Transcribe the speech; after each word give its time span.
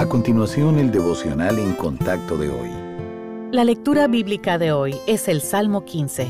A 0.00 0.08
continuación, 0.08 0.78
el 0.78 0.90
devocional 0.90 1.58
en 1.58 1.74
contacto 1.74 2.38
de 2.38 2.48
hoy. 2.48 2.70
La 3.52 3.64
lectura 3.64 4.06
bíblica 4.06 4.56
de 4.56 4.72
hoy 4.72 4.96
es 5.06 5.28
el 5.28 5.42
Salmo 5.42 5.84
15. 5.84 6.26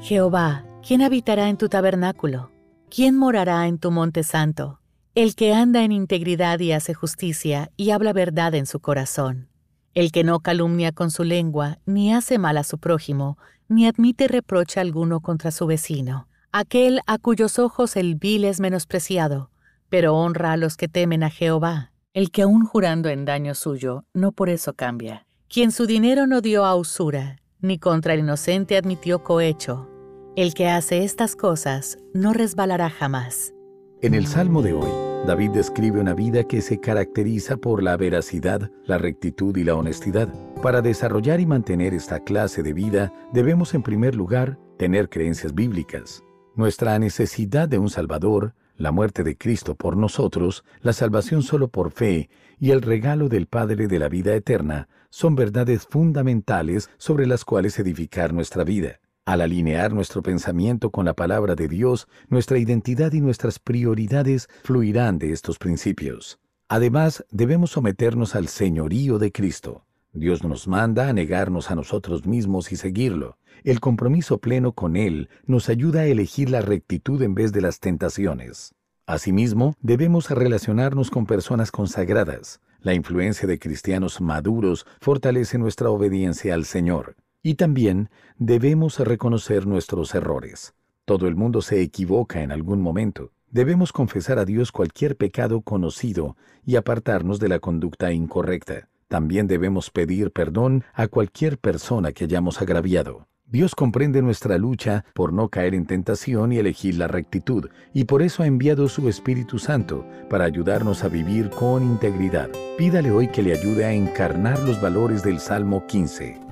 Jehová, 0.00 0.64
¿quién 0.82 1.02
habitará 1.02 1.50
en 1.50 1.58
tu 1.58 1.68
tabernáculo? 1.68 2.50
¿Quién 2.88 3.18
morará 3.18 3.66
en 3.66 3.76
tu 3.76 3.90
monte 3.90 4.22
santo? 4.22 4.80
El 5.14 5.34
que 5.34 5.52
anda 5.52 5.84
en 5.84 5.92
integridad 5.92 6.60
y 6.60 6.72
hace 6.72 6.94
justicia 6.94 7.70
y 7.76 7.90
habla 7.90 8.14
verdad 8.14 8.54
en 8.54 8.64
su 8.64 8.80
corazón. 8.80 9.50
El 9.92 10.12
que 10.12 10.24
no 10.24 10.40
calumnia 10.40 10.90
con 10.90 11.10
su 11.10 11.22
lengua, 11.22 11.78
ni 11.84 12.14
hace 12.14 12.38
mal 12.38 12.56
a 12.56 12.64
su 12.64 12.78
prójimo, 12.78 13.36
ni 13.68 13.86
admite 13.86 14.28
reproche 14.28 14.80
alguno 14.80 15.20
contra 15.20 15.50
su 15.50 15.66
vecino. 15.66 16.26
Aquel 16.52 17.02
a 17.06 17.18
cuyos 17.18 17.58
ojos 17.58 17.96
el 17.96 18.14
vil 18.14 18.46
es 18.46 18.60
menospreciado, 18.60 19.50
pero 19.90 20.16
honra 20.16 20.52
a 20.52 20.56
los 20.56 20.78
que 20.78 20.88
temen 20.88 21.22
a 21.22 21.28
Jehová. 21.28 21.90
El 22.12 22.32
que 22.32 22.42
aun 22.42 22.64
jurando 22.64 23.08
en 23.08 23.24
daño 23.24 23.54
suyo, 23.54 24.04
no 24.14 24.32
por 24.32 24.48
eso 24.48 24.74
cambia. 24.74 25.28
Quien 25.48 25.70
su 25.70 25.86
dinero 25.86 26.26
no 26.26 26.40
dio 26.40 26.64
a 26.64 26.74
usura, 26.74 27.36
ni 27.60 27.78
contra 27.78 28.14
el 28.14 28.20
inocente 28.20 28.76
admitió 28.76 29.22
cohecho. 29.22 29.88
El 30.34 30.52
que 30.52 30.66
hace 30.66 31.04
estas 31.04 31.36
cosas 31.36 31.98
no 32.12 32.32
resbalará 32.32 32.90
jamás. 32.90 33.54
En 34.02 34.14
el 34.14 34.26
Salmo 34.26 34.60
de 34.60 34.72
hoy, 34.72 34.90
David 35.24 35.50
describe 35.50 36.00
una 36.00 36.12
vida 36.12 36.42
que 36.42 36.62
se 36.62 36.80
caracteriza 36.80 37.58
por 37.58 37.80
la 37.80 37.96
veracidad, 37.96 38.72
la 38.86 38.98
rectitud 38.98 39.56
y 39.56 39.62
la 39.62 39.76
honestidad. 39.76 40.28
Para 40.64 40.82
desarrollar 40.82 41.38
y 41.38 41.46
mantener 41.46 41.94
esta 41.94 42.24
clase 42.24 42.64
de 42.64 42.72
vida, 42.72 43.12
debemos 43.32 43.72
en 43.72 43.84
primer 43.84 44.16
lugar 44.16 44.58
tener 44.78 45.10
creencias 45.10 45.54
bíblicas. 45.54 46.24
Nuestra 46.56 46.98
necesidad 46.98 47.68
de 47.68 47.78
un 47.78 47.88
Salvador, 47.88 48.54
la 48.80 48.92
muerte 48.92 49.22
de 49.24 49.36
Cristo 49.36 49.74
por 49.74 49.98
nosotros, 49.98 50.64
la 50.80 50.94
salvación 50.94 51.42
solo 51.42 51.68
por 51.68 51.92
fe 51.92 52.30
y 52.58 52.70
el 52.70 52.80
regalo 52.80 53.28
del 53.28 53.46
Padre 53.46 53.88
de 53.88 53.98
la 53.98 54.08
vida 54.08 54.34
eterna 54.34 54.88
son 55.10 55.34
verdades 55.34 55.86
fundamentales 55.86 56.88
sobre 56.96 57.26
las 57.26 57.44
cuales 57.44 57.78
edificar 57.78 58.32
nuestra 58.32 58.64
vida. 58.64 59.00
Al 59.26 59.42
alinear 59.42 59.92
nuestro 59.92 60.22
pensamiento 60.22 60.90
con 60.90 61.04
la 61.04 61.12
palabra 61.12 61.54
de 61.54 61.68
Dios, 61.68 62.08
nuestra 62.28 62.58
identidad 62.58 63.12
y 63.12 63.20
nuestras 63.20 63.58
prioridades 63.58 64.48
fluirán 64.64 65.18
de 65.18 65.32
estos 65.32 65.58
principios. 65.58 66.40
Además, 66.66 67.26
debemos 67.30 67.72
someternos 67.72 68.34
al 68.34 68.48
señorío 68.48 69.18
de 69.18 69.30
Cristo. 69.30 69.84
Dios 70.12 70.42
nos 70.42 70.66
manda 70.66 71.08
a 71.08 71.12
negarnos 71.12 71.70
a 71.70 71.76
nosotros 71.76 72.26
mismos 72.26 72.72
y 72.72 72.76
seguirlo. 72.76 73.38
El 73.62 73.78
compromiso 73.78 74.38
pleno 74.38 74.72
con 74.72 74.96
Él 74.96 75.28
nos 75.46 75.68
ayuda 75.68 76.00
a 76.00 76.06
elegir 76.06 76.50
la 76.50 76.62
rectitud 76.62 77.22
en 77.22 77.34
vez 77.34 77.52
de 77.52 77.60
las 77.60 77.78
tentaciones. 77.78 78.74
Asimismo, 79.06 79.74
debemos 79.80 80.30
relacionarnos 80.30 81.10
con 81.10 81.26
personas 81.26 81.70
consagradas. 81.70 82.60
La 82.80 82.94
influencia 82.94 83.46
de 83.46 83.58
cristianos 83.58 84.20
maduros 84.20 84.86
fortalece 85.00 85.58
nuestra 85.58 85.90
obediencia 85.90 86.54
al 86.54 86.64
Señor. 86.64 87.16
Y 87.42 87.54
también 87.54 88.10
debemos 88.36 88.98
reconocer 88.98 89.66
nuestros 89.66 90.14
errores. 90.14 90.74
Todo 91.04 91.28
el 91.28 91.36
mundo 91.36 91.62
se 91.62 91.82
equivoca 91.82 92.42
en 92.42 92.52
algún 92.52 92.80
momento. 92.80 93.32
Debemos 93.50 93.92
confesar 93.92 94.38
a 94.38 94.44
Dios 94.44 94.72
cualquier 94.72 95.16
pecado 95.16 95.60
conocido 95.62 96.36
y 96.64 96.76
apartarnos 96.76 97.38
de 97.38 97.48
la 97.48 97.58
conducta 97.58 98.12
incorrecta. 98.12 98.89
También 99.10 99.48
debemos 99.48 99.90
pedir 99.90 100.30
perdón 100.30 100.84
a 100.94 101.08
cualquier 101.08 101.58
persona 101.58 102.12
que 102.12 102.24
hayamos 102.24 102.62
agraviado. 102.62 103.26
Dios 103.44 103.74
comprende 103.74 104.22
nuestra 104.22 104.56
lucha 104.56 105.04
por 105.14 105.32
no 105.32 105.48
caer 105.48 105.74
en 105.74 105.84
tentación 105.84 106.52
y 106.52 106.58
elegir 106.58 106.94
la 106.94 107.08
rectitud, 107.08 107.70
y 107.92 108.04
por 108.04 108.22
eso 108.22 108.44
ha 108.44 108.46
enviado 108.46 108.88
su 108.88 109.08
Espíritu 109.08 109.58
Santo 109.58 110.06
para 110.28 110.44
ayudarnos 110.44 111.02
a 111.02 111.08
vivir 111.08 111.50
con 111.50 111.82
integridad. 111.82 112.50
Pídale 112.78 113.10
hoy 113.10 113.26
que 113.26 113.42
le 113.42 113.58
ayude 113.58 113.84
a 113.84 113.92
encarnar 113.92 114.60
los 114.60 114.80
valores 114.80 115.24
del 115.24 115.40
Salmo 115.40 115.84
15. 115.88 116.49